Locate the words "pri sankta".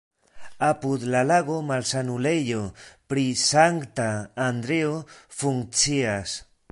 3.13-4.07